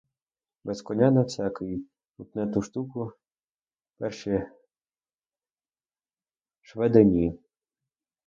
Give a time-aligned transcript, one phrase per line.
[0.63, 3.13] Без коня не всякий утне ту штуку,
[3.97, 4.43] перші
[6.61, 7.39] шведи ні.